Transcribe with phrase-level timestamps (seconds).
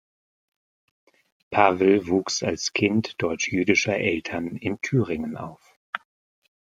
[1.51, 5.77] Pawel wuchs als Kind deutsch-jüdischer Eltern in Thüringen auf.